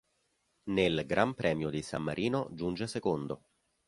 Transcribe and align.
Nel 0.71 1.03
Gran 1.05 1.35
Premio 1.35 1.69
di 1.69 1.83
San 1.83 2.01
Marino 2.01 2.47
giunge 2.53 2.87
secondo. 2.87 3.43